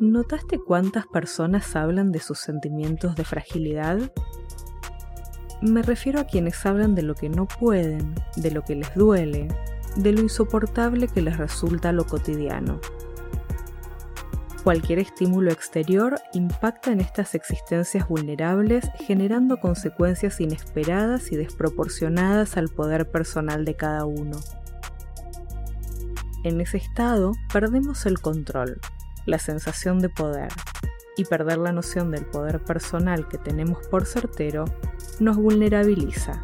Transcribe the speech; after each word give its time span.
¿Notaste 0.00 0.58
cuántas 0.58 1.06
personas 1.06 1.76
hablan 1.76 2.10
de 2.10 2.18
sus 2.18 2.40
sentimientos 2.40 3.14
de 3.14 3.22
fragilidad? 3.22 4.10
Me 5.62 5.82
refiero 5.82 6.18
a 6.18 6.24
quienes 6.24 6.66
hablan 6.66 6.96
de 6.96 7.02
lo 7.02 7.14
que 7.14 7.28
no 7.28 7.46
pueden, 7.46 8.16
de 8.34 8.50
lo 8.50 8.62
que 8.62 8.74
les 8.74 8.92
duele, 8.96 9.46
de 9.94 10.12
lo 10.12 10.20
insoportable 10.20 11.06
que 11.06 11.22
les 11.22 11.36
resulta 11.36 11.92
lo 11.92 12.06
cotidiano. 12.06 12.80
Cualquier 14.64 14.98
estímulo 14.98 15.52
exterior 15.52 16.20
impacta 16.32 16.90
en 16.90 17.00
estas 17.00 17.36
existencias 17.36 18.08
vulnerables 18.08 18.90
generando 19.06 19.60
consecuencias 19.60 20.40
inesperadas 20.40 21.30
y 21.30 21.36
desproporcionadas 21.36 22.56
al 22.56 22.68
poder 22.68 23.12
personal 23.12 23.64
de 23.64 23.76
cada 23.76 24.06
uno. 24.06 24.40
En 26.42 26.60
ese 26.60 26.78
estado 26.78 27.32
perdemos 27.52 28.06
el 28.06 28.20
control, 28.20 28.80
la 29.26 29.38
sensación 29.38 29.98
de 29.98 30.08
poder, 30.08 30.52
y 31.16 31.24
perder 31.24 31.58
la 31.58 31.72
noción 31.72 32.10
del 32.10 32.26
poder 32.26 32.62
personal 32.62 33.28
que 33.28 33.38
tenemos 33.38 33.86
por 33.88 34.06
certero 34.06 34.64
nos 35.20 35.36
vulnerabiliza. 35.36 36.40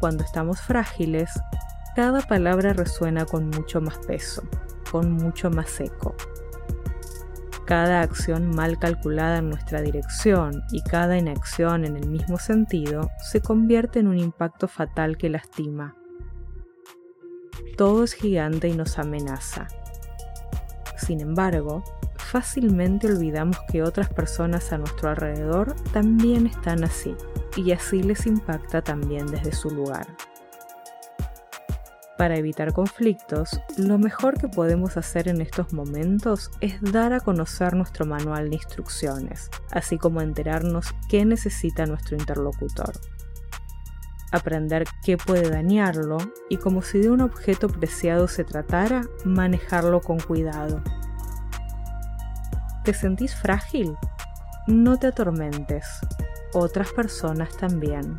Cuando 0.00 0.24
estamos 0.24 0.60
frágiles, 0.60 1.30
cada 1.94 2.22
palabra 2.22 2.72
resuena 2.72 3.26
con 3.26 3.48
mucho 3.48 3.80
más 3.80 3.98
peso, 3.98 4.42
con 4.90 5.12
mucho 5.12 5.50
más 5.50 5.80
eco. 5.80 6.14
Cada 7.66 8.00
acción 8.00 8.50
mal 8.50 8.78
calculada 8.78 9.38
en 9.38 9.50
nuestra 9.50 9.80
dirección 9.80 10.62
y 10.72 10.82
cada 10.82 11.18
inacción 11.18 11.84
en 11.84 11.96
el 11.96 12.08
mismo 12.08 12.38
sentido 12.38 13.10
se 13.30 13.40
convierte 13.40 14.00
en 14.00 14.08
un 14.08 14.18
impacto 14.18 14.66
fatal 14.66 15.16
que 15.16 15.28
lastima. 15.28 15.94
Todo 17.76 18.02
es 18.02 18.14
gigante 18.14 18.68
y 18.68 18.76
nos 18.76 18.98
amenaza. 18.98 19.68
Sin 21.10 21.22
embargo, 21.22 21.82
fácilmente 22.18 23.08
olvidamos 23.08 23.58
que 23.72 23.82
otras 23.82 24.08
personas 24.10 24.72
a 24.72 24.78
nuestro 24.78 25.08
alrededor 25.08 25.74
también 25.92 26.46
están 26.46 26.84
así 26.84 27.16
y 27.56 27.72
así 27.72 28.00
les 28.00 28.26
impacta 28.26 28.80
también 28.80 29.26
desde 29.26 29.50
su 29.50 29.70
lugar. 29.70 30.06
Para 32.16 32.36
evitar 32.36 32.72
conflictos, 32.72 33.60
lo 33.76 33.98
mejor 33.98 34.38
que 34.38 34.46
podemos 34.46 34.96
hacer 34.96 35.26
en 35.26 35.40
estos 35.40 35.72
momentos 35.72 36.52
es 36.60 36.80
dar 36.80 37.12
a 37.12 37.18
conocer 37.18 37.74
nuestro 37.74 38.06
manual 38.06 38.48
de 38.48 38.54
instrucciones, 38.54 39.50
así 39.72 39.98
como 39.98 40.20
enterarnos 40.20 40.94
qué 41.08 41.24
necesita 41.24 41.86
nuestro 41.86 42.16
interlocutor. 42.16 42.92
Aprender 44.30 44.84
qué 45.04 45.16
puede 45.16 45.50
dañarlo 45.50 46.18
y 46.48 46.58
como 46.58 46.82
si 46.82 47.00
de 47.00 47.10
un 47.10 47.20
objeto 47.20 47.66
preciado 47.66 48.28
se 48.28 48.44
tratara, 48.44 49.02
manejarlo 49.24 50.02
con 50.02 50.20
cuidado 50.20 50.80
¿Te 52.90 52.94
sentís 52.94 53.36
frágil? 53.36 53.96
No 54.66 54.98
te 54.98 55.06
atormentes. 55.06 55.86
Otras 56.54 56.90
personas 56.90 57.56
también. 57.56 58.16